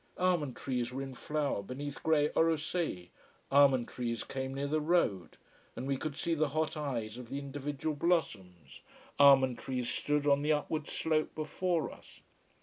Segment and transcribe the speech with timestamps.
[0.17, 3.09] Almond trees were in flower beneath grey Orosei,
[3.51, 5.37] almond trees came near the road,
[5.75, 8.81] and we could see the hot eyes of the individual blossoms,
[9.19, 12.21] almond trees stood on the upward slope before us.